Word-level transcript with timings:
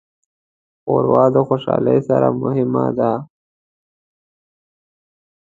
ښوروا 0.83 1.25
د 1.35 1.37
خوشالۍ 1.47 1.99
سره 2.07 2.25
هممهاله 2.33 2.91
ده. 2.97 3.11